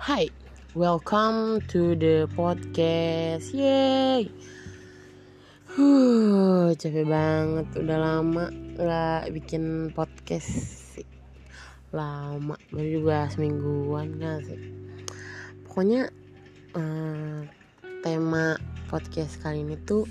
Hai, 0.00 0.32
welcome 0.72 1.60
to 1.68 1.92
the 1.92 2.24
podcast. 2.32 3.52
Yay. 3.52 4.32
Huh, 5.76 6.72
capek 6.72 7.04
banget. 7.04 7.68
Udah 7.76 7.98
lama 8.00 8.48
nggak 8.80 9.28
bikin 9.36 9.92
podcast 9.92 10.48
sih. 10.96 11.04
Lama, 11.92 12.56
baru 12.72 12.88
juga 12.88 13.28
semingguan 13.28 14.16
kan 14.16 14.40
sih. 14.40 14.72
Pokoknya 15.68 16.08
eh, 16.80 17.44
tema 18.00 18.56
podcast 18.88 19.36
kali 19.44 19.68
ini 19.68 19.76
tuh 19.84 20.08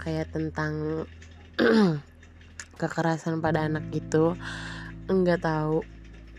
kayak 0.00 0.32
tentang 0.32 1.04
kekerasan 2.80 3.44
pada 3.44 3.68
anak 3.68 3.92
gitu. 3.92 4.40
Enggak 5.04 5.44
tahu 5.44 5.84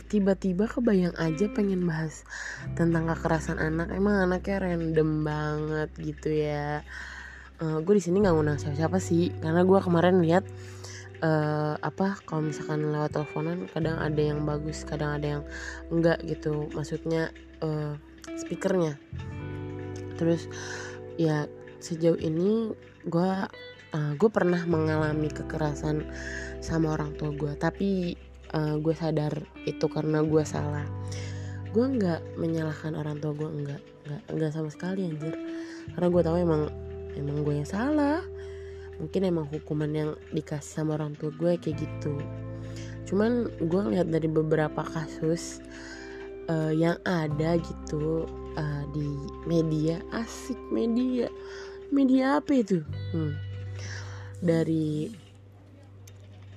tiba-tiba 0.09 0.66
kebayang 0.66 1.13
aja 1.16 1.45
pengen 1.54 1.86
bahas 1.86 2.26
tentang 2.73 3.05
kekerasan 3.08 3.62
anak. 3.62 3.94
Emang 3.94 4.18
anaknya 4.18 4.66
random 4.66 5.09
banget 5.22 5.90
gitu 6.02 6.30
ya. 6.34 6.82
Uh, 7.62 7.80
gue 7.85 7.94
di 7.95 8.04
sini 8.04 8.26
nggak 8.26 8.34
ngundang 8.34 8.58
siapa-siapa 8.58 8.98
sih 8.98 9.35
karena 9.44 9.68
gue 9.68 9.80
kemarin 9.84 10.23
lihat 10.23 10.48
uh, 11.22 11.76
apa 11.84 12.18
kalau 12.23 12.48
misalkan 12.48 12.88
lewat 12.88 13.12
teleponan 13.12 13.68
kadang 13.70 13.99
ada 13.99 14.22
yang 14.23 14.48
bagus 14.48 14.88
kadang 14.88 15.13
ada 15.22 15.27
yang 15.40 15.44
enggak 15.94 16.18
gitu. 16.26 16.68
Maksudnya 16.73 17.30
uh, 17.62 17.94
speakernya. 18.34 18.98
Terus 20.18 20.49
ya 21.21 21.46
sejauh 21.80 22.18
ini 22.18 22.73
gue 23.05 23.32
uh, 23.94 24.13
gue 24.18 24.30
pernah 24.34 24.66
mengalami 24.66 25.30
kekerasan 25.30 26.07
sama 26.60 26.96
orang 26.96 27.16
tua 27.16 27.32
gue 27.32 27.55
tapi 27.55 28.20
uh, 28.54 28.76
gue 28.82 28.96
sadar 28.96 29.34
itu 29.66 29.86
karena 29.90 30.22
gue 30.26 30.44
salah. 30.46 30.86
Gue 31.70 31.86
nggak 31.86 32.38
menyalahkan 32.42 32.98
orang 32.98 33.22
tua 33.22 33.34
gue 33.38 33.50
nggak 33.50 33.82
nggak 34.05 34.22
nggak 34.34 34.52
sama 34.54 34.70
sekali 34.74 35.05
anjir. 35.05 35.34
Karena 35.94 36.08
gue 36.10 36.22
tahu 36.22 36.38
emang 36.38 36.64
emang 37.18 37.38
gue 37.46 37.54
yang 37.62 37.70
salah. 37.70 38.22
Mungkin 39.00 39.22
emang 39.24 39.48
hukuman 39.48 39.92
yang 39.92 40.12
dikasih 40.36 40.84
sama 40.84 41.00
orang 41.00 41.16
tua 41.16 41.32
gue 41.32 41.55
kayak 41.55 41.77
gitu. 41.77 42.14
Cuman 43.08 43.50
gue 43.58 43.82
ngeliat 43.82 44.10
dari 44.12 44.27
beberapa 44.27 44.82
kasus 44.86 45.64
uh, 46.52 46.74
yang 46.74 46.98
ada 47.05 47.58
gitu 47.58 48.27
uh, 48.58 48.84
di 48.92 49.08
media 49.46 50.02
asik 50.14 50.58
media. 50.74 51.30
Media 51.90 52.38
apa 52.38 52.54
itu? 52.54 52.86
Hmm. 53.14 53.34
dari 54.40 55.12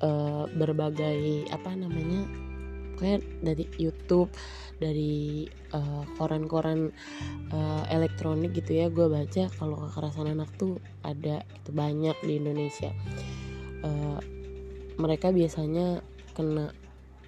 uh, 0.02 0.44
berbagai 0.52 1.48
apa 1.48 1.72
namanya 1.72 2.26
kayak 3.02 3.24
dari 3.42 3.66
YouTube 3.82 4.30
dari 4.78 5.46
uh, 5.74 6.02
koran-koran 6.18 6.90
uh, 7.54 7.84
elektronik 7.90 8.54
gitu 8.54 8.78
ya 8.78 8.86
gue 8.90 9.06
baca 9.06 9.50
kalau 9.58 9.78
kekerasan 9.88 10.30
anak 10.34 10.50
tuh 10.58 10.78
ada 11.06 11.42
gitu 11.42 11.70
banyak 11.74 12.14
di 12.22 12.32
Indonesia. 12.38 12.90
Uh, 13.82 14.18
mereka 14.98 15.34
biasanya 15.34 16.02
kena 16.34 16.70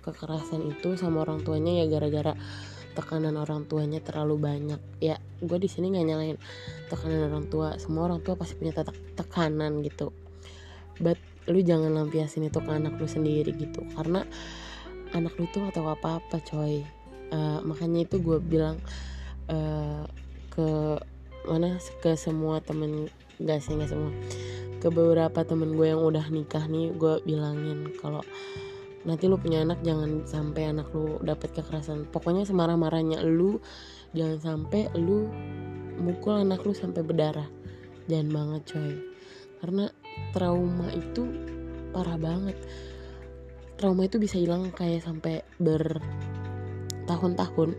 kekerasan 0.05 0.69
itu 0.69 0.95
sama 1.01 1.25
orang 1.25 1.43
tuanya 1.43 1.83
ya 1.83 1.87
gara-gara 1.89 2.37
tekanan 2.95 3.35
orang 3.35 3.67
tuanya 3.67 3.99
terlalu 3.99 4.39
banyak. 4.39 4.81
Ya 5.03 5.19
gue 5.43 5.59
di 5.59 5.67
sini 5.67 5.91
nggak 5.91 6.07
nyalain 6.07 6.39
tekanan 6.91 7.31
orang 7.31 7.47
tua 7.51 7.79
semua 7.83 8.07
orang 8.07 8.23
tua 8.23 8.39
pasti 8.39 8.55
punya 8.55 8.75
tekanan 9.19 9.83
gitu. 9.83 10.15
But 11.03 11.19
lu 11.49 11.61
jangan 11.61 11.93
lampiasin 11.93 12.49
itu 12.49 12.59
ke 12.61 12.71
anak 12.71 12.97
lu 12.97 13.09
sendiri 13.09 13.53
gitu. 13.57 13.85
Karena 13.93 14.25
anak 15.13 15.37
lu 15.37 15.47
tuh 15.53 15.69
atau 15.69 15.87
apa 15.89 16.21
apa 16.21 16.41
coy. 16.43 16.85
Uh, 17.33 17.59
makanya 17.65 18.05
itu 18.07 18.21
gue 18.21 18.39
bilang 18.41 18.79
uh, 19.51 20.05
ke 20.53 20.99
mana? 21.49 21.77
Ke 22.01 22.17
semua 22.17 22.61
temen 22.65 23.13
gak 23.41 23.61
sih 23.61 23.77
gak 23.77 23.93
semua. 23.93 24.13
Ke 24.81 24.93
beberapa 24.93 25.45
temen 25.45 25.77
gue 25.77 25.93
yang 25.93 26.01
udah 26.01 26.29
nikah 26.29 26.65
nih 26.69 26.93
gue 26.93 27.21
bilangin 27.25 27.89
kalau 28.01 28.21
nanti 29.05 29.29
lu 29.29 29.37
punya 29.37 29.61
anak 29.61 29.85
jangan 29.85 30.25
sampai 30.25 30.73
anak 30.73 30.89
lu 30.97 31.21
dapet 31.21 31.53
kekerasan. 31.53 32.09
Pokoknya 32.09 32.49
semarah-marahnya 32.49 33.21
lu 33.25 33.61
jangan 34.17 34.41
sampai 34.41 34.89
lu 34.97 35.29
mukul 36.01 36.41
anak 36.41 36.65
lu 36.65 36.73
sampai 36.73 37.05
berdarah. 37.05 37.49
Jangan 38.09 38.29
banget 38.33 38.63
coy. 38.73 38.93
Karena 39.65 39.85
trauma 40.35 40.91
itu 40.91 41.31
parah 41.95 42.19
banget. 42.19 42.59
Trauma 43.79 44.03
itu 44.07 44.19
bisa 44.19 44.39
hilang 44.39 44.71
kayak 44.75 45.03
sampai 45.07 45.43
bertahun-tahun 45.63 47.75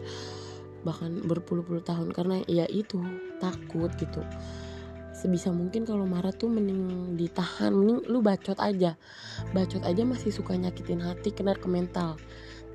bahkan 0.88 1.20
berpuluh-puluh 1.24 1.84
tahun. 1.84 2.12
Karena 2.16 2.40
ya 2.48 2.66
itu 2.72 3.04
takut 3.44 3.92
gitu. 4.00 4.24
Sebisa 5.16 5.48
mungkin 5.52 5.86
kalau 5.88 6.04
marah 6.04 6.36
tuh 6.36 6.52
mending 6.52 7.16
ditahan 7.16 7.72
mending 7.72 8.04
lu 8.12 8.20
bacot 8.20 8.60
aja. 8.60 9.00
Bacot 9.56 9.84
aja 9.88 10.04
masih 10.04 10.28
suka 10.32 10.56
nyakitin 10.56 11.00
hati 11.00 11.32
kena 11.32 11.56
ke 11.56 11.68
mental. 11.72 12.20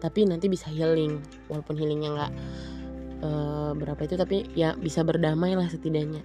Tapi 0.00 0.24
nanti 0.24 0.48
bisa 0.48 0.72
healing 0.72 1.20
walaupun 1.52 1.76
healingnya 1.76 2.10
nggak 2.16 2.32
uh, 3.20 3.76
berapa 3.76 4.00
itu 4.08 4.16
tapi 4.16 4.48
ya 4.56 4.72
bisa 4.76 5.04
berdamai 5.04 5.52
lah 5.52 5.68
setidaknya. 5.68 6.24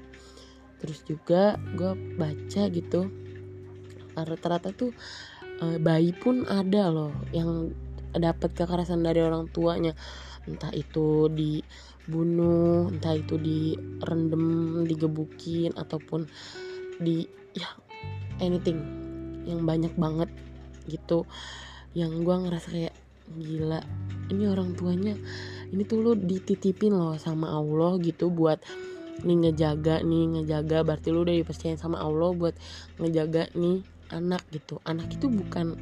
Terus 0.79 1.03
juga 1.03 1.59
gue 1.75 1.91
baca 2.15 2.63
gitu 2.71 3.11
rata-rata 4.15 4.71
tuh 4.71 4.95
uh, 5.59 5.77
bayi 5.79 6.15
pun 6.15 6.47
ada 6.47 6.91
loh 6.91 7.11
yang 7.35 7.71
dapat 8.15 8.55
kekerasan 8.55 9.03
dari 9.03 9.19
orang 9.19 9.51
tuanya. 9.51 9.91
Entah 10.45 10.71
itu 10.71 11.27
dibunuh 11.27 12.87
entah 12.87 13.17
itu 13.17 13.35
direndam 13.35 14.83
digebukin 14.85 15.75
ataupun 15.75 16.29
di 17.01 17.27
ya 17.57 17.67
anything 18.39 18.79
yang 19.43 19.67
banyak 19.67 19.91
banget 19.99 20.29
gitu. 20.87 21.27
Yang 21.95 22.11
gue 22.23 22.35
ngerasa 22.47 22.67
kayak 22.71 22.95
gila 23.25 23.81
ini 24.29 24.45
orang 24.45 24.77
tuanya 24.77 25.17
ini 25.73 25.81
tuh 25.81 25.97
lo 25.97 26.13
dititipin 26.13 26.93
loh 26.93 27.17
sama 27.17 27.49
Allah 27.57 27.97
gitu 27.97 28.29
buat 28.29 28.61
nih 29.25 29.49
ngejaga 29.49 30.05
nih 30.05 30.23
ngejaga. 30.39 30.85
Berarti 30.85 31.09
lu 31.09 31.23
udah 31.25 31.35
dipercayain 31.35 31.79
sama 31.79 32.03
Allah 32.03 32.35
buat 32.35 32.55
ngejaga 33.01 33.49
nih 33.57 33.94
anak 34.11 34.43
gitu. 34.53 34.81
Anak 34.85 35.09
itu 35.13 35.29
bukan 35.31 35.79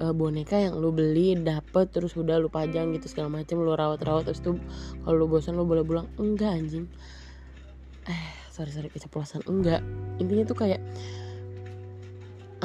uh, 0.00 0.14
boneka 0.14 0.58
yang 0.58 0.78
lu 0.78 0.90
beli 0.90 1.36
dapet 1.38 1.90
terus 1.92 2.16
udah 2.16 2.40
lu 2.40 2.50
pajang 2.50 2.94
gitu 2.96 3.06
segala 3.10 3.42
macam 3.42 3.62
lu 3.62 3.72
rawat-rawat 3.74 4.30
terus 4.30 4.40
tuh 4.42 4.58
kalau 5.04 5.24
lu 5.24 5.26
bosan 5.28 5.54
lu 5.58 5.66
boleh 5.68 5.84
pulang. 5.86 6.08
Enggak 6.18 6.58
anjing. 6.58 6.86
Eh 8.06 8.24
sorry 8.50 8.72
sorry 8.72 8.88
keceplosan. 8.90 9.44
Enggak. 9.46 9.84
Intinya 10.18 10.44
tuh 10.48 10.58
kayak 10.58 10.80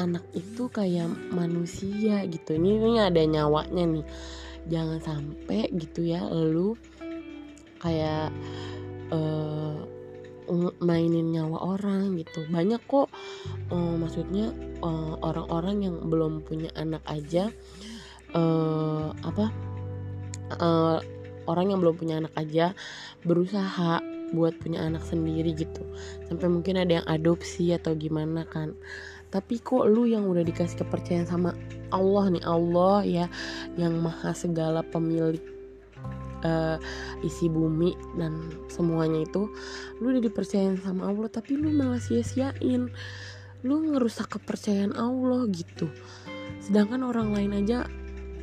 anak 0.00 0.24
itu 0.32 0.66
kayak 0.72 1.10
manusia 1.30 2.24
gitu. 2.26 2.56
Ini 2.56 2.70
ini 2.80 2.98
ada 2.98 3.20
nyawanya 3.20 3.84
nih. 4.00 4.06
Jangan 4.70 4.98
sampai 5.02 5.68
gitu 5.74 6.06
ya 6.06 6.22
lu 6.30 6.78
kayak 7.82 8.30
uh, 9.10 9.91
mainin 10.82 11.32
nyawa 11.32 11.76
orang 11.78 12.18
gitu. 12.18 12.46
Banyak 12.50 12.82
kok 12.86 13.08
uh, 13.70 13.94
maksudnya 13.98 14.50
eh, 14.82 15.14
orang-orang 15.22 15.86
yang 15.86 15.96
belum 16.10 16.42
punya 16.42 16.70
anak 16.74 17.02
aja 17.06 17.48
uh, 18.34 19.14
apa 19.22 19.46
uh, 20.58 20.98
orang 21.46 21.74
yang 21.74 21.78
belum 21.82 21.96
punya 21.98 22.14
anak 22.22 22.34
aja 22.34 22.74
berusaha 23.22 24.02
buat 24.32 24.56
punya 24.58 24.82
anak 24.82 25.04
sendiri 25.04 25.52
gitu. 25.52 25.84
Sampai 26.26 26.48
mungkin 26.48 26.80
ada 26.80 27.02
yang 27.02 27.06
adopsi 27.06 27.70
atau 27.76 27.92
gimana 27.92 28.48
kan. 28.48 28.72
Tapi 29.32 29.60
kok 29.64 29.88
lu 29.88 30.04
yang 30.08 30.28
udah 30.28 30.44
dikasih 30.44 30.84
kepercayaan 30.84 31.28
sama 31.28 31.56
Allah 31.92 32.32
nih 32.32 32.44
Allah 32.44 32.98
ya 33.04 33.26
yang 33.76 34.00
maha 34.00 34.32
segala 34.32 34.80
pemilik 34.84 35.40
uh, 36.42 36.76
isi 37.22 37.48
bumi 37.48 37.94
dan 38.18 38.52
semuanya 38.68 39.24
itu 39.24 39.50
lu 39.98 40.14
udah 40.14 40.22
dipercayain 40.22 40.78
sama 40.78 41.08
Allah 41.10 41.28
tapi 41.30 41.56
lu 41.56 41.70
malah 41.72 42.02
sia-siain. 42.02 42.90
Lu 43.62 43.74
ngerusak 43.78 44.38
kepercayaan 44.38 44.98
Allah 44.98 45.46
gitu. 45.54 45.86
Sedangkan 46.58 47.06
orang 47.06 47.30
lain 47.30 47.62
aja 47.62 47.86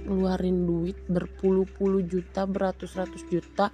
ngeluarin 0.07 0.63
duit 0.63 0.95
berpuluh-puluh 1.11 2.07
juta 2.07 2.47
beratus-ratus 2.47 3.27
juta 3.27 3.67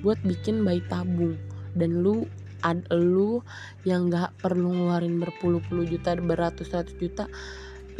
buat 0.00 0.16
bikin 0.24 0.64
bayi 0.64 0.80
tabung. 0.88 1.36
Dan 1.76 2.00
lu 2.00 2.24
ad 2.64 2.88
lu 2.88 3.44
yang 3.84 4.08
nggak 4.08 4.40
perlu 4.40 4.72
ngeluarin 4.72 5.20
berpuluh-puluh 5.20 5.84
juta 5.84 6.16
beratus-ratus 6.16 6.96
juta 6.96 7.28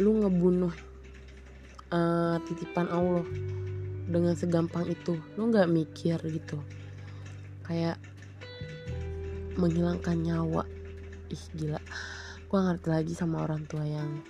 lu 0.01 0.25
ngebunuh 0.25 0.73
uh, 1.93 2.37
titipan 2.49 2.89
Allah 2.89 3.25
dengan 4.07 4.33
segampang 4.33 4.87
itu 4.87 5.19
lo 5.35 5.51
nggak 5.51 5.67
mikir 5.67 6.17
gitu. 6.31 6.57
Kayak 7.67 7.99
menghilangkan 9.59 10.17
nyawa. 10.23 10.63
Ih 11.27 11.45
gila. 11.59 11.81
Gue 12.47 12.59
ngerti 12.63 12.87
lagi 12.87 13.13
sama 13.13 13.43
orang 13.43 13.67
tua 13.67 13.83
yang 13.83 14.23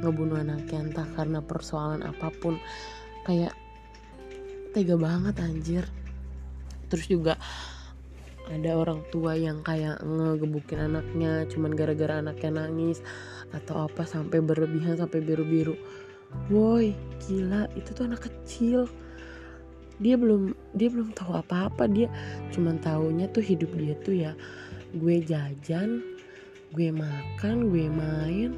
ngebunuh 0.00 0.40
anaknya 0.40 0.80
entah 0.80 1.08
karena 1.12 1.44
persoalan 1.44 2.00
apa 2.00 2.32
pun. 2.40 2.56
Kayak 3.28 3.52
tega 4.72 4.96
banget 4.96 5.36
anjir. 5.44 5.84
Terus 6.88 7.06
juga 7.06 7.36
ada 8.50 8.70
orang 8.74 9.06
tua 9.14 9.38
yang 9.38 9.62
kayak 9.62 10.02
ngegebukin 10.02 10.90
anaknya 10.90 11.46
cuman 11.46 11.76
gara-gara 11.76 12.18
anaknya 12.18 12.66
nangis 12.66 12.98
atau 13.54 13.86
apa 13.86 14.02
sampai 14.02 14.42
berlebihan 14.42 14.98
sampai 14.98 15.20
biru-biru. 15.22 15.76
Woi 16.50 16.96
gila 17.26 17.70
itu 17.78 17.90
tuh 17.94 18.10
anak 18.10 18.26
kecil 18.26 18.90
dia 20.00 20.16
belum 20.16 20.56
dia 20.74 20.88
belum 20.88 21.12
tahu 21.12 21.36
apa-apa. 21.36 21.86
Dia 21.86 22.08
cuman 22.50 22.80
taunya 22.80 23.28
tuh 23.28 23.44
hidup 23.44 23.70
dia 23.76 23.94
tuh 24.00 24.16
ya 24.16 24.32
gue 24.90 25.22
jajan 25.22 26.02
gue 26.74 26.90
makan 26.90 27.70
gue 27.70 27.86
main 27.86 28.50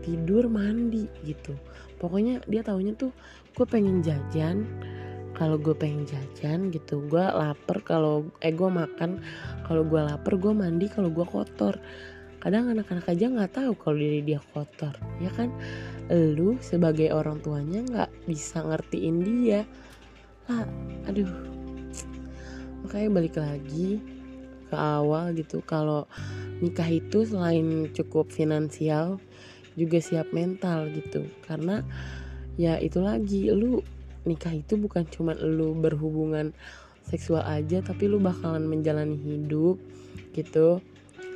tidur 0.00 0.48
mandi 0.48 1.04
gitu. 1.26 1.52
Pokoknya 1.98 2.40
dia 2.48 2.64
taunya 2.64 2.94
tuh 2.94 3.12
gue 3.58 3.66
pengen 3.66 4.00
jajan. 4.00 4.64
Kalau 5.36 5.54
gue 5.54 5.70
pengen 5.70 6.02
jajan 6.02 6.74
gitu 6.74 7.04
gue 7.06 7.22
lapar 7.22 7.82
kalau 7.82 8.26
eh 8.42 8.54
gue 8.54 8.70
makan. 8.70 9.22
Kalau 9.66 9.82
gue 9.84 10.00
lapar 10.00 10.34
gue 10.38 10.52
mandi. 10.54 10.86
Kalau 10.88 11.10
gue 11.10 11.26
kotor. 11.26 11.76
Kadang 12.38 12.70
anak-anak 12.70 13.06
aja 13.10 13.26
nggak 13.26 13.50
tahu 13.50 13.74
kalau 13.74 13.98
diri 13.98 14.22
dia 14.22 14.38
kotor 14.54 14.94
ya 15.18 15.26
kan? 15.34 15.50
Lu 16.10 16.54
sebagai 16.62 17.10
orang 17.10 17.42
tuanya 17.42 17.82
nggak 17.82 18.10
bisa 18.30 18.62
ngertiin 18.62 19.16
dia 19.26 19.66
lah 20.48 20.64
aduh. 21.04 21.28
Makanya 22.84 23.08
balik 23.12 23.36
lagi 23.36 24.00
ke 24.68 24.76
awal 24.76 25.36
gitu. 25.36 25.60
Kalau 25.64 26.08
nikah 26.60 26.88
itu 26.88 27.24
selain 27.28 27.92
cukup 27.92 28.32
finansial 28.32 29.20
juga 29.76 30.00
siap 30.00 30.32
mental 30.32 30.88
gitu. 30.96 31.28
Karena 31.44 31.84
ya 32.56 32.80
itu 32.80 32.98
lagi 33.00 33.52
lu 33.52 33.84
nikah 34.24 34.52
itu 34.56 34.76
bukan 34.76 35.04
cuma 35.08 35.36
lu 35.36 35.76
berhubungan 35.76 36.52
seksual 37.08 37.40
aja 37.46 37.80
tapi 37.80 38.04
lu 38.08 38.20
bakalan 38.20 38.64
menjalani 38.64 39.16
hidup 39.16 39.76
gitu. 40.32 40.80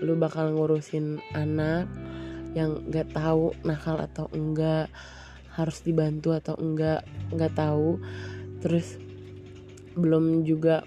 Lu 0.02 0.18
bakal 0.18 0.56
ngurusin 0.56 1.22
anak 1.36 1.86
yang 2.52 2.84
gak 2.92 3.08
tahu 3.16 3.56
nakal 3.64 3.96
atau 3.96 4.28
enggak 4.36 4.92
harus 5.52 5.84
dibantu 5.84 6.32
atau 6.32 6.56
enggak 6.56 7.04
nggak 7.32 7.52
tahu 7.56 8.00
terus 8.62 8.96
belum 9.98 10.46
juga 10.48 10.86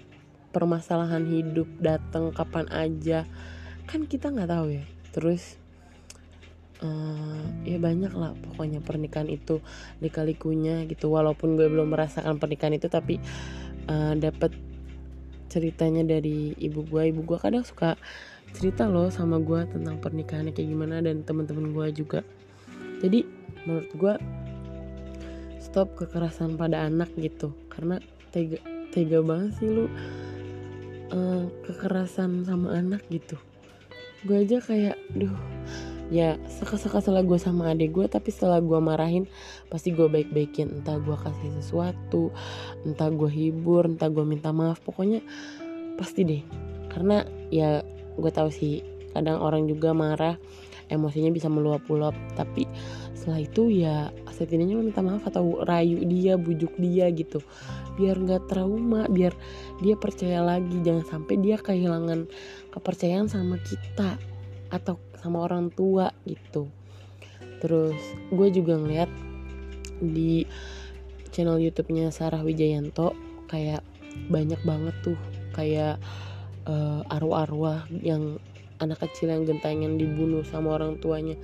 permasalahan 0.50 1.28
hidup 1.28 1.68
datang 1.78 2.32
kapan 2.32 2.66
aja. 2.72 3.28
Kan 3.84 4.08
kita 4.08 4.32
nggak 4.32 4.48
tahu 4.48 4.66
ya. 4.80 4.84
Terus 5.12 5.60
uh, 6.80 7.44
ya 7.68 7.76
banyak 7.76 8.12
lah 8.16 8.32
pokoknya 8.32 8.80
pernikahan 8.80 9.28
itu 9.28 9.60
dikalikunya 10.00 10.88
gitu. 10.88 11.12
Walaupun 11.12 11.60
gue 11.60 11.68
belum 11.68 11.92
merasakan 11.92 12.40
pernikahan 12.40 12.80
itu 12.80 12.88
tapi 12.88 13.20
uh, 13.92 14.12
eh, 14.12 14.14
dapat 14.16 14.56
ceritanya 15.46 16.02
dari 16.02 16.56
ibu 16.58 16.82
gue 16.82 17.12
ibu 17.12 17.22
gue 17.22 17.38
kadang 17.38 17.62
suka 17.62 17.94
cerita 18.50 18.88
loh 18.88 19.12
sama 19.12 19.38
gue 19.38 19.68
tentang 19.68 20.00
pernikahannya 20.00 20.50
kayak 20.56 20.68
gimana 20.72 21.04
dan 21.04 21.20
teman-teman 21.22 21.76
gue 21.76 21.86
juga. 21.92 22.20
Jadi 23.04 23.28
menurut 23.68 23.90
gue 23.92 24.14
stop 25.66 25.98
kekerasan 25.98 26.54
pada 26.54 26.86
anak 26.86 27.10
gitu. 27.18 27.50
Karena 27.66 27.98
tega 28.30 28.62
tega 28.94 29.18
banget 29.20 29.50
sih 29.58 29.68
lu 29.68 29.90
uh, 31.10 31.44
kekerasan 31.66 32.46
sama 32.46 32.78
anak 32.78 33.02
gitu. 33.10 33.34
Gue 34.22 34.46
aja 34.46 34.62
kayak 34.62 34.96
duh. 35.12 35.34
Ya 36.06 36.38
suka-suka 36.46 37.02
setelah 37.02 37.26
gue 37.26 37.34
sama 37.34 37.74
adik 37.74 37.90
gue 37.90 38.06
tapi 38.06 38.30
setelah 38.30 38.62
gue 38.62 38.78
marahin 38.78 39.26
pasti 39.66 39.90
gue 39.90 40.06
baik-baikin. 40.06 40.70
Entah 40.70 41.02
gue 41.02 41.18
kasih 41.18 41.50
sesuatu 41.58 42.30
entah 42.86 43.10
gue 43.10 43.26
hibur 43.26 43.90
entah 43.90 44.06
gue 44.06 44.22
minta 44.22 44.54
maaf. 44.54 44.78
Pokoknya 44.86 45.18
pasti 45.98 46.22
deh. 46.22 46.42
Karena 46.88 47.26
ya 47.50 47.82
gue 48.16 48.30
tahu 48.32 48.48
sih 48.48 48.95
kadang 49.16 49.40
orang 49.40 49.64
juga 49.66 49.96
marah 49.96 50.36
emosinya 50.86 51.34
bisa 51.34 51.50
meluap-luap 51.50 52.14
tapi 52.38 52.68
setelah 53.16 53.42
itu 53.42 53.62
ya 53.74 54.14
setidaknya 54.30 54.78
minta 54.78 55.02
maaf 55.02 55.26
atau 55.26 55.64
rayu 55.66 56.04
dia 56.06 56.38
bujuk 56.38 56.76
dia 56.78 57.10
gitu. 57.10 57.42
Biar 57.98 58.20
nggak 58.20 58.46
trauma 58.52 59.08
biar 59.10 59.34
dia 59.82 59.98
percaya 59.98 60.44
lagi 60.44 60.78
jangan 60.84 61.02
sampai 61.08 61.34
dia 61.42 61.56
kehilangan 61.58 62.28
kepercayaan 62.70 63.26
sama 63.26 63.58
kita 63.64 64.20
atau 64.70 65.00
sama 65.18 65.42
orang 65.42 65.74
tua 65.74 66.14
gitu. 66.28 66.70
Terus 67.58 67.98
gue 68.30 68.48
juga 68.54 68.78
ngeliat 68.78 69.10
di 69.98 70.44
channel 71.32 71.58
YouTube-nya 71.58 72.12
Sarah 72.12 72.44
Wijayanto 72.44 73.16
kayak 73.48 73.80
banyak 74.28 74.60
banget 74.62 74.94
tuh 75.02 75.18
kayak 75.56 75.96
uh, 76.68 77.00
arwah-arwah 77.08 77.88
yang 77.90 78.36
anak 78.80 79.02
kecil 79.08 79.32
yang 79.32 79.48
gentangan 79.48 79.96
dibunuh 79.96 80.44
sama 80.44 80.76
orang 80.76 81.00
tuanya. 81.00 81.36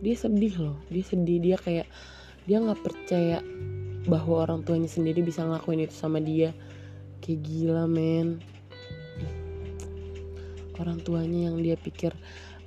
Dia 0.00 0.16
sedih 0.16 0.54
loh 0.60 0.76
dia 0.92 1.04
sedih. 1.04 1.38
Dia 1.40 1.56
kayak 1.56 1.88
dia 2.46 2.56
nggak 2.62 2.80
percaya 2.84 3.40
bahwa 4.06 4.46
orang 4.46 4.60
tuanya 4.62 4.86
sendiri 4.86 5.24
bisa 5.24 5.42
ngelakuin 5.42 5.86
itu 5.86 5.94
sama 5.96 6.22
dia. 6.22 6.54
Kayak 7.24 7.40
gila 7.42 7.84
men. 7.88 8.40
Orang 10.76 11.00
tuanya 11.00 11.50
yang 11.50 11.56
dia 11.64 11.74
pikir 11.80 12.12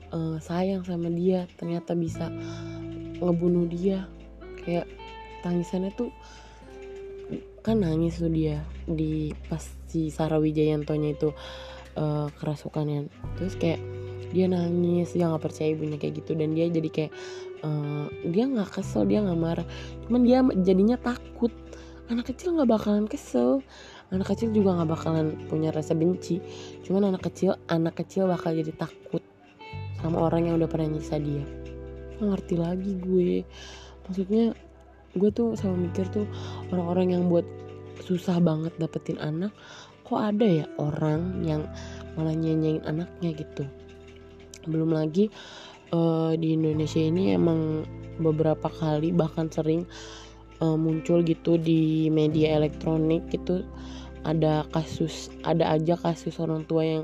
uh, 0.09 0.41
sayang 0.41 0.81
sama 0.81 1.13
dia 1.13 1.45
ternyata 1.55 1.93
bisa 1.93 2.33
ngebunuh 3.21 3.69
dia. 3.69 4.09
Kayak 4.65 4.89
tangisannya 5.45 5.93
tuh 5.95 6.11
kan 7.61 7.85
nangis 7.85 8.17
tuh 8.17 8.31
dia 8.31 8.65
di 8.89 9.29
pas 9.51 9.61
si 9.85 10.09
Sarah 10.09 10.41
Wijayantonya 10.41 11.09
itu 11.13 11.29
uh, 11.99 12.27
kerasukannya. 12.39 13.07
Terus 13.37 13.55
kayak 13.59 13.81
dia 14.29 14.45
nangis 14.45 15.15
dia 15.15 15.25
nggak 15.25 15.43
percaya 15.43 15.73
ibunya 15.73 15.97
kayak 15.97 16.21
gitu 16.21 16.37
dan 16.37 16.53
dia 16.53 16.69
jadi 16.69 16.89
kayak 16.89 17.11
uh, 17.65 18.07
dia 18.29 18.45
nggak 18.45 18.69
kesel 18.69 19.03
dia 19.07 19.23
nggak 19.23 19.39
marah. 19.39 19.67
Cuman 20.05 20.21
dia 20.27 20.39
jadinya 20.63 20.97
takut. 20.99 21.51
Anak 22.09 22.33
kecil 22.33 22.57
nggak 22.57 22.69
bakalan 22.69 23.05
kesel. 23.05 23.61
Anak 24.09 24.33
kecil 24.33 24.49
juga 24.49 24.73
nggak 24.77 24.89
bakalan 24.89 25.37
punya 25.49 25.69
rasa 25.69 25.93
benci. 25.93 26.41
Cuman 26.85 27.13
anak 27.13 27.29
kecil 27.29 27.57
anak 27.69 28.01
kecil 28.01 28.25
bakal 28.25 28.53
jadi 28.53 28.73
takut 28.73 29.21
sama 30.01 30.17
orang 30.31 30.49
yang 30.49 30.55
udah 30.57 30.69
pernah 30.69 30.97
nyiksa 30.97 31.21
dia. 31.21 31.45
Ngerti 32.17 32.55
lagi 32.57 32.97
gue. 32.97 33.45
Maksudnya 34.09 34.57
gue 35.17 35.29
tuh 35.33 35.57
sama 35.57 35.77
mikir 35.77 36.05
tuh 36.13 36.25
orang-orang 36.69 37.17
yang 37.17 37.23
buat 37.29 37.45
susah 38.05 38.37
banget 38.39 38.73
dapetin 38.77 39.17
anak 39.17 39.51
kok 40.05 40.21
ada 40.21 40.45
ya 40.45 40.65
orang 40.81 41.45
yang 41.45 41.61
malah 42.17 42.33
nyanyiin 42.33 42.81
anaknya 42.85 43.29
gitu 43.37 43.65
belum 44.67 44.95
lagi 44.95 45.31
uh, 45.93 46.33
di 46.35 46.55
Indonesia 46.55 46.99
ini 46.99 47.35
emang 47.35 47.85
beberapa 48.19 48.67
kali 48.67 49.15
bahkan 49.15 49.47
sering 49.47 49.87
uh, 50.59 50.75
muncul 50.75 51.23
gitu 51.23 51.55
di 51.55 52.11
media 52.11 52.59
elektronik 52.59 53.27
gitu 53.31 53.63
ada 54.27 54.67
kasus 54.75 55.31
ada 55.47 55.79
aja 55.79 55.95
kasus 55.95 56.35
orang 56.43 56.67
tua 56.67 56.83
yang 56.83 57.03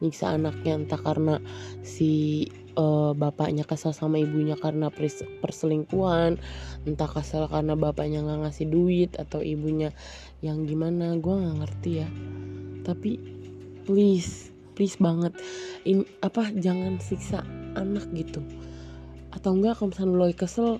nyiksa 0.00 0.32
anaknya 0.36 0.80
entah 0.80 1.00
karena 1.00 1.38
si 1.84 2.44
uh, 2.76 3.12
bapaknya 3.14 3.62
kesal 3.62 3.94
sama 3.94 4.18
ibunya 4.18 4.58
karena 4.58 4.90
perselingkuhan 5.40 6.40
entah 6.88 7.10
kesal 7.10 7.46
karena 7.46 7.78
bapaknya 7.78 8.24
nggak 8.24 8.48
ngasih 8.48 8.66
duit 8.68 9.10
atau 9.20 9.44
ibunya 9.44 9.94
yang 10.42 10.66
gimana 10.66 11.16
gue 11.16 11.34
nggak 11.34 11.56
ngerti 11.62 11.90
ya. 12.04 12.08
Tapi 12.84 13.12
please 13.88 14.53
please 14.74 14.98
banget. 14.98 15.32
In 15.86 16.04
apa 16.20 16.50
jangan 16.54 16.98
siksa 16.98 17.46
anak 17.78 18.10
gitu. 18.14 18.42
Atau 19.30 19.58
enggak 19.58 19.78
kalau 19.78 19.90
misalnya 19.90 20.14
lo 20.14 20.26
kesel 20.34 20.70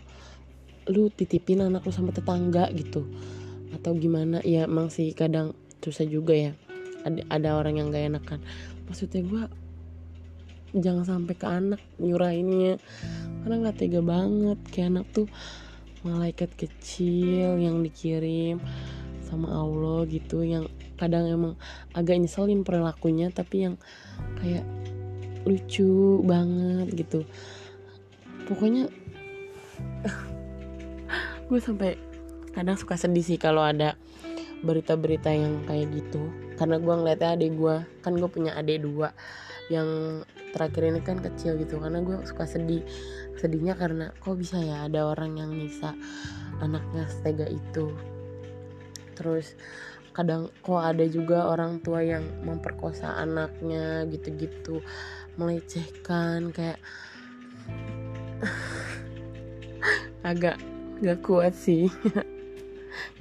lu 0.90 1.08
titipin 1.08 1.64
anak 1.64 1.86
lu 1.86 1.92
sama 1.94 2.12
tetangga 2.12 2.68
gitu. 2.74 3.06
Atau 3.72 3.96
gimana 3.96 4.44
ya 4.44 4.68
emang 4.68 4.92
sih 4.92 5.10
kadang 5.16 5.56
susah 5.80 6.04
juga 6.06 6.34
ya. 6.34 6.52
Ada, 7.04 7.20
ada 7.28 7.48
orang 7.60 7.80
yang 7.80 7.92
gak 7.92 8.06
enakan. 8.16 8.40
Maksudnya 8.88 9.20
gue 9.24 9.42
jangan 10.74 11.04
sampai 11.04 11.34
ke 11.36 11.46
anak 11.46 11.80
nyurahinnya. 12.00 12.80
Karena 13.44 13.54
nggak 13.60 13.76
tega 13.76 14.00
banget. 14.00 14.58
Kayak 14.72 14.88
anak 14.92 15.06
tuh 15.12 15.28
malaikat 16.04 16.52
kecil 16.52 17.56
yang 17.56 17.80
dikirim 17.80 18.60
sama 19.24 19.48
Allah 19.50 20.04
gitu 20.04 20.44
yang 20.44 20.68
kadang 20.94 21.26
emang 21.26 21.54
agak 21.92 22.18
nyeselin 22.18 22.62
perilakunya 22.62 23.30
tapi 23.30 23.68
yang 23.70 23.74
kayak 24.40 24.64
lucu 25.44 26.20
banget 26.24 26.88
gitu. 26.96 27.20
Pokoknya 28.48 28.88
gue 31.48 31.60
sampai 31.60 32.00
kadang 32.56 32.78
suka 32.78 32.96
sedih 32.96 33.24
sih 33.24 33.36
kalau 33.36 33.60
ada 33.60 33.98
berita-berita 34.64 35.28
yang 35.30 35.60
kayak 35.68 35.92
gitu. 35.92 36.32
Karena 36.56 36.80
gue 36.80 36.94
ngeliatnya 36.94 37.36
adik 37.36 37.52
gue 37.58 37.76
kan 38.00 38.16
gue 38.16 38.30
punya 38.30 38.56
adik 38.56 38.80
dua 38.82 39.12
yang 39.72 40.22
terakhir 40.56 40.88
ini 40.88 41.00
kan 41.04 41.20
kecil 41.20 41.60
gitu. 41.60 41.76
Karena 41.76 42.00
gue 42.00 42.16
suka 42.24 42.48
sedih. 42.48 42.82
Sedihnya 43.36 43.76
karena 43.76 44.14
kok 44.24 44.40
bisa 44.40 44.56
ya 44.62 44.88
ada 44.88 45.04
orang 45.04 45.36
yang 45.36 45.52
nisa 45.52 45.92
anaknya 46.64 47.04
setega 47.12 47.46
itu. 47.50 47.92
Terus 49.14 49.58
kadang 50.14 50.46
kok 50.62 50.78
ada 50.78 51.04
juga 51.10 51.50
orang 51.50 51.82
tua 51.82 52.00
yang 52.00 52.22
memperkosa 52.46 53.18
anaknya 53.18 54.06
gitu-gitu 54.08 54.78
melecehkan 55.34 56.54
kayak 56.54 56.78
agak 60.30 60.56
gak 61.02 61.20
kuat 61.20 61.52
sih. 61.52 61.90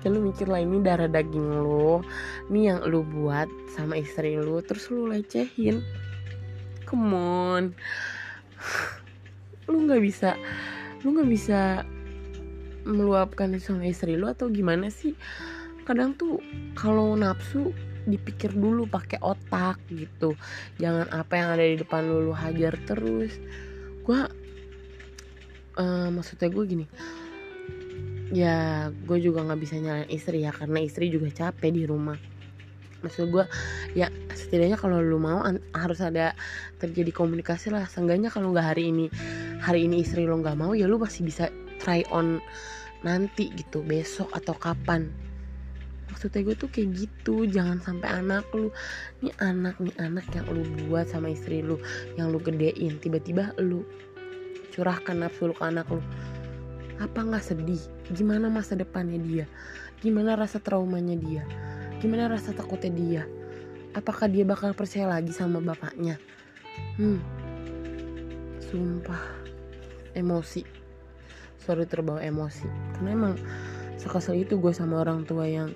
Ya 0.03 0.11
lu 0.11 0.19
mikir 0.19 0.51
lah 0.51 0.59
ini 0.59 0.83
darah 0.83 1.07
daging 1.07 1.63
lo 1.63 2.03
ini 2.51 2.67
yang 2.67 2.83
lu 2.83 3.07
buat 3.07 3.47
sama 3.71 3.95
istri 3.95 4.35
lu 4.35 4.59
terus 4.59 4.91
lu 4.91 5.07
lecehin. 5.07 5.79
Come 6.83 7.15
on. 7.15 7.63
Lu 9.71 9.87
nggak 9.87 10.03
bisa 10.03 10.35
lu 11.07 11.15
nggak 11.15 11.31
bisa 11.31 11.87
meluapkan 12.83 13.55
sama 13.63 13.87
istri 13.87 14.19
lu 14.19 14.27
atau 14.27 14.51
gimana 14.51 14.91
sih 14.91 15.15
kadang 15.83 16.15
tuh 16.17 16.39
kalau 16.73 17.15
nafsu 17.15 17.71
dipikir 18.03 18.51
dulu 18.51 18.87
pakai 18.87 19.19
otak 19.23 19.79
gitu. 19.91 20.35
Jangan 20.79 21.07
apa 21.11 21.33
yang 21.39 21.49
ada 21.55 21.63
di 21.63 21.77
depan 21.79 22.03
lu 22.03 22.31
lu 22.31 22.33
hajar 22.35 22.75
terus. 22.83 23.39
Gua 24.03 24.27
uh, 25.79 26.09
maksudnya 26.11 26.49
gue 26.51 26.63
gini. 26.67 26.85
Ya 28.33 28.89
gue 28.89 29.19
juga 29.21 29.45
nggak 29.45 29.59
bisa 29.61 29.77
nyalain 29.77 30.09
istri 30.09 30.41
ya 30.43 30.51
karena 30.51 30.81
istri 30.81 31.07
juga 31.13 31.29
capek 31.31 31.71
di 31.71 31.83
rumah. 31.85 32.17
Maksud 33.03 33.29
gue 33.29 33.45
ya 33.93 34.07
setidaknya 34.31 34.79
kalau 34.79 35.03
lu 35.03 35.19
mau 35.19 35.43
harus 35.75 35.99
ada 35.99 36.33
terjadi 36.79 37.11
komunikasi 37.13 37.69
lah. 37.71 37.85
Seenggaknya 37.87 38.31
kalau 38.33 38.51
nggak 38.51 38.73
hari 38.75 38.89
ini 38.89 39.07
hari 39.63 39.87
ini 39.87 40.03
istri 40.03 40.27
lo 40.27 40.39
nggak 40.39 40.59
mau 40.59 40.75
ya 40.75 40.89
lu 40.89 40.99
masih 40.99 41.23
bisa 41.23 41.47
try 41.79 42.03
on 42.11 42.39
nanti 43.03 43.51
gitu 43.51 43.83
besok 43.83 44.31
atau 44.31 44.55
kapan 44.55 45.11
maksudnya 46.23 46.47
gue 46.47 46.55
tuh 46.55 46.71
kayak 46.71 46.89
gitu 46.95 47.35
jangan 47.51 47.83
sampai 47.83 48.07
anak 48.07 48.47
lu 48.55 48.71
ini 49.19 49.35
anak 49.43 49.75
nih 49.83 49.91
anak 49.99 50.23
yang 50.31 50.47
lu 50.55 50.63
buat 50.87 51.11
sama 51.11 51.35
istri 51.35 51.59
lu 51.59 51.75
yang 52.15 52.31
lu 52.31 52.39
gedein 52.39 52.95
tiba-tiba 53.03 53.51
lu 53.59 53.83
curahkan 54.73 55.19
nafsu 55.19 55.51
lu 55.51 55.53
ke 55.53 55.63
anak 55.67 55.85
lu. 55.91 56.01
Apa 56.97 57.27
nggak 57.27 57.45
sedih? 57.45 57.83
Gimana 58.09 58.49
masa 58.49 58.73
depannya 58.73 59.21
dia? 59.21 59.45
Gimana 60.01 60.33
rasa 60.33 60.57
traumanya 60.57 61.13
dia? 61.13 61.45
Gimana 62.01 62.31
rasa 62.31 62.55
takutnya 62.57 62.91
dia? 62.95 63.23
Apakah 63.93 64.25
dia 64.25 64.41
bakal 64.47 64.73
percaya 64.73 65.05
lagi 65.05 65.29
sama 65.29 65.61
bapaknya? 65.61 66.17
Hmm. 66.97 67.21
Sumpah. 68.71 69.21
Emosi. 70.17 70.65
Sorry 71.61 71.85
terbawa 71.85 72.23
emosi. 72.25 72.65
Karena 72.97 73.09
emang 73.13 73.33
sekesel 74.01 74.41
itu 74.41 74.57
gue 74.57 74.73
sama 74.73 75.05
orang 75.05 75.23
tua 75.23 75.45
yang 75.45 75.69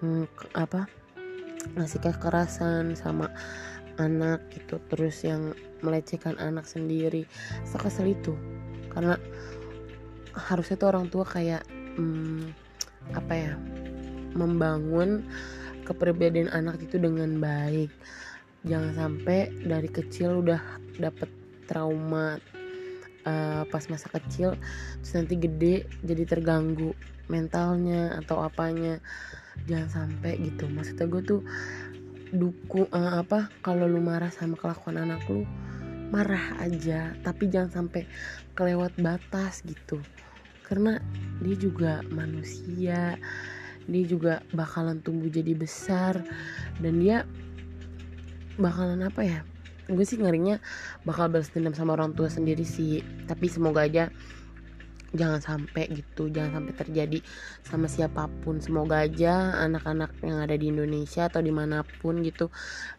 hmm, 0.00 0.26
apa 0.56 0.88
ngasih 1.74 1.98
kekerasan 1.98 2.94
sama 2.94 3.32
anak 3.96 4.44
gitu 4.52 4.76
terus 4.92 5.24
yang 5.24 5.56
melecehkan 5.80 6.36
anak 6.36 6.68
sendiri. 6.68 7.24
Sekesel 7.64 8.12
itu 8.12 8.36
karena 8.92 9.16
harusnya 10.36 10.76
tuh 10.76 10.88
orang 10.92 11.08
tua 11.08 11.24
kayak 11.24 11.64
hmm, 11.96 12.52
apa 13.16 13.32
ya 13.32 13.52
membangun 14.36 15.24
kepribadian 15.88 16.52
anak 16.52 16.80
itu 16.84 17.00
dengan 17.00 17.40
baik. 17.40 17.88
Jangan 18.66 18.92
sampai 18.98 19.54
dari 19.62 19.88
kecil 19.88 20.42
udah 20.42 20.60
dapet 20.98 21.30
trauma 21.66 22.38
uh, 23.26 23.62
pas 23.68 23.84
masa 23.90 24.06
kecil 24.08 24.54
terus 25.02 25.12
nanti 25.12 25.34
gede 25.36 25.76
jadi 26.06 26.24
terganggu 26.24 26.94
mentalnya 27.26 28.14
atau 28.22 28.38
apanya 28.40 29.02
jangan 29.64 29.88
sampai 29.88 30.36
gitu. 30.44 30.68
Maksudnya 30.68 31.06
gue 31.08 31.22
tuh 31.24 31.40
dukung 32.34 32.90
uh, 32.92 33.22
apa 33.22 33.48
kalau 33.62 33.86
lu 33.88 34.02
marah 34.02 34.28
sama 34.28 34.58
kelakuan 34.58 35.00
anak 35.00 35.24
lu 35.26 35.48
marah 36.12 36.60
aja. 36.60 37.16
Tapi 37.24 37.48
jangan 37.48 37.84
sampai 37.84 38.04
kelewat 38.52 38.92
batas 39.00 39.64
gitu. 39.64 39.98
Karena 40.66 41.00
dia 41.40 41.56
juga 41.56 42.04
manusia. 42.12 43.16
Dia 43.86 44.04
juga 44.04 44.42
bakalan 44.50 44.98
tumbuh 45.02 45.30
jadi 45.30 45.54
besar. 45.54 46.20
Dan 46.82 47.00
dia 47.02 47.24
bakalan 48.58 49.06
apa 49.06 49.22
ya? 49.22 49.40
Gue 49.86 50.02
sih 50.02 50.18
ngerinya 50.18 50.58
bakal 51.06 51.30
balas 51.30 51.54
dendam 51.54 51.70
sama 51.70 51.94
orang 51.94 52.14
tua 52.18 52.26
sendiri 52.26 52.66
sih. 52.66 53.06
Tapi 53.30 53.46
semoga 53.46 53.86
aja 53.86 54.10
jangan 55.16 55.40
sampai 55.40 55.88
gitu 55.90 56.28
jangan 56.28 56.62
sampai 56.62 56.74
terjadi 56.76 57.18
sama 57.64 57.88
siapa 57.88 58.28
pun. 58.44 58.60
Semoga 58.60 59.02
aja 59.02 59.56
anak-anak 59.64 60.12
yang 60.22 60.38
ada 60.44 60.54
di 60.54 60.70
Indonesia 60.70 61.26
atau 61.26 61.40
di 61.40 61.50
mana 61.50 61.82
pun 61.82 62.20
gitu 62.22 62.52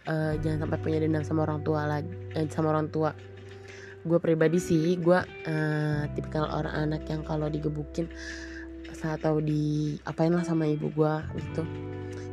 uh, 0.09 0.33
jangan 0.41 0.67
sampai 0.67 0.77
punya 0.81 0.97
dendam 0.99 1.23
sama 1.23 1.45
orang 1.45 1.61
tua 1.61 1.85
lagi 1.85 2.11
eh, 2.35 2.49
sama 2.49 2.73
orang 2.73 2.89
tua. 2.89 3.13
Gue 4.03 4.19
pribadi 4.19 4.57
sih 4.57 4.97
gue 4.97 5.19
uh, 5.23 6.01
tipikal 6.17 6.49
orang 6.49 6.89
anak 6.89 7.05
yang 7.07 7.21
kalau 7.23 7.47
digebukin 7.47 8.09
saat 8.97 9.21
tahu 9.21 9.45
di 9.45 9.93
apain 10.09 10.33
lah 10.33 10.41
sama 10.41 10.65
ibu 10.65 10.89
gue 10.89 11.13
gitu 11.37 11.61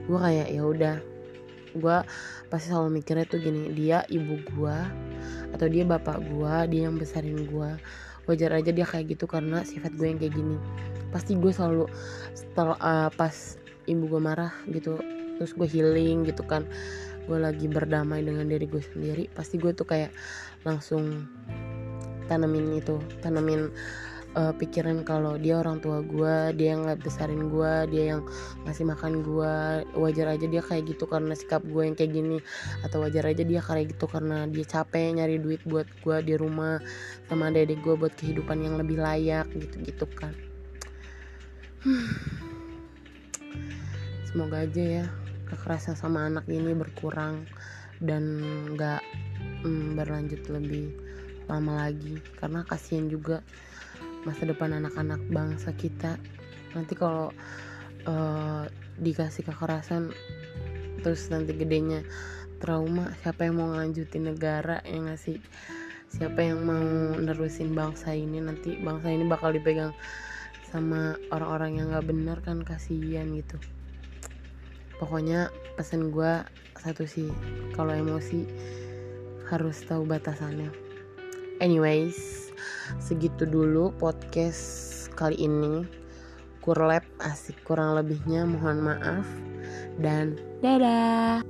gue 0.08 0.18
kayak 0.18 0.48
ya 0.48 0.62
udah. 0.64 0.96
Gue 1.74 1.96
pasti 2.54 2.70
selalu 2.70 3.02
mikirnya 3.02 3.26
tuh 3.26 3.42
gini 3.42 3.74
dia 3.74 4.06
ibu 4.06 4.38
gue 4.38 4.78
atau 5.50 5.66
dia 5.70 5.82
bapak 5.86 6.22
gue 6.22 6.54
dia 6.70 6.90
yang 6.90 6.98
besarin 6.98 7.46
gue 7.46 7.70
wajar 8.24 8.50
aja 8.56 8.70
dia 8.70 8.86
kayak 8.88 9.16
gitu 9.16 9.24
karena 9.28 9.62
sifat 9.64 9.94
gue 9.96 10.06
yang 10.08 10.18
kayak 10.20 10.34
gini. 10.34 10.56
Pasti 11.10 11.38
gue 11.38 11.52
selalu 11.54 11.86
setelah 12.34 12.76
uh, 12.80 13.10
pas 13.14 13.34
ibu 13.86 14.08
gue 14.08 14.20
marah 14.20 14.52
gitu 14.70 15.00
terus 15.36 15.52
gue 15.54 15.66
healing 15.66 16.24
gitu 16.24 16.46
kan 16.46 16.64
gue 17.24 17.38
lagi 17.40 17.66
berdamai 17.66 18.20
dengan 18.20 18.46
diri 18.46 18.68
gue 18.68 18.80
sendiri 18.80 19.32
pasti 19.32 19.56
gue 19.56 19.72
tuh 19.72 19.88
kayak 19.88 20.12
langsung 20.62 21.24
tanamin 22.28 22.80
itu 22.80 23.00
tanamin 23.24 23.72
uh, 24.34 24.52
pikiran 24.54 25.06
kalau 25.06 25.38
dia 25.38 25.58
orang 25.58 25.78
tua 25.78 26.02
gue 26.02 26.54
dia 26.58 26.74
yang 26.74 26.86
besarin 27.00 27.48
gue 27.48 27.72
dia 27.90 28.04
yang 28.14 28.26
ngasih 28.66 28.86
makan 28.86 29.22
gue 29.22 29.54
wajar 29.94 30.34
aja 30.34 30.46
dia 30.46 30.62
kayak 30.62 30.94
gitu 30.94 31.06
karena 31.06 31.34
sikap 31.38 31.62
gue 31.64 31.82
yang 31.86 31.96
kayak 31.96 32.12
gini. 32.12 32.38
Atau 32.82 33.02
wajar 33.02 33.30
aja 33.30 33.42
dia 33.46 33.62
kayak 33.62 33.94
gitu 33.94 34.06
karena 34.10 34.46
dia 34.50 34.66
capek 34.66 35.14
nyari 35.16 35.38
duit 35.38 35.62
buat 35.64 35.86
gue 36.02 36.16
di 36.22 36.34
rumah 36.36 36.78
sama 37.30 37.48
adik 37.54 37.80
gue 37.80 37.94
buat 37.94 38.12
kehidupan 38.18 38.60
yang 38.60 38.76
lebih 38.76 38.98
layak 38.98 39.46
gitu 39.54 39.78
gitu 39.86 40.06
kan. 40.18 40.34
Semoga 44.28 44.66
aja 44.66 44.82
ya 44.82 45.06
kekerasan 45.46 45.94
sama 45.94 46.26
anak 46.26 46.50
ini 46.50 46.74
berkurang 46.74 47.46
dan 48.02 48.42
nggak 48.74 48.98
mm, 49.62 49.94
berlanjut 49.94 50.42
lebih 50.50 50.90
lama 51.46 51.86
lagi. 51.86 52.18
Karena 52.40 52.66
kasihan 52.66 53.06
juga 53.06 53.44
masa 54.24 54.48
depan 54.48 54.72
anak-anak 54.76 55.20
bangsa 55.28 55.70
kita. 55.76 56.16
Nanti 56.72 56.96
kalau 56.96 57.30
uh, 58.08 58.64
dikasih 58.98 59.44
kekerasan 59.46 60.10
terus 61.04 61.28
nanti 61.28 61.52
gedenya 61.52 62.00
trauma 62.58 63.12
siapa 63.20 63.44
yang 63.44 63.60
mau 63.60 63.68
ngelanjutin 63.68 64.32
negara 64.32 64.80
yang 64.88 65.12
ngasih 65.12 65.36
siapa 66.08 66.40
yang 66.40 66.64
mau 66.64 67.14
nerusin 67.20 67.76
bangsa 67.76 68.16
ini? 68.16 68.40
Nanti 68.40 68.80
bangsa 68.80 69.12
ini 69.12 69.28
bakal 69.28 69.52
dipegang 69.52 69.92
sama 70.72 71.14
orang-orang 71.30 71.78
yang 71.78 71.86
nggak 71.92 72.08
benar 72.08 72.38
kan 72.42 72.64
kasihan 72.64 73.28
gitu. 73.36 73.60
Pokoknya 74.98 75.52
pesan 75.76 76.10
gue 76.10 76.42
satu 76.80 77.04
sih 77.04 77.28
kalau 77.76 77.92
emosi 77.92 78.48
harus 79.52 79.84
tahu 79.84 80.08
batasannya. 80.08 80.72
Anyways 81.62 82.43
segitu 83.00 83.48
dulu 83.48 83.90
podcast 83.96 85.08
kali 85.16 85.38
ini. 85.40 85.84
Kurlep 86.64 87.04
asik 87.20 87.60
kurang 87.64 87.96
lebihnya 87.96 88.48
mohon 88.48 88.84
maaf. 88.84 89.28
Dan 90.00 90.36
dadah 90.64 91.44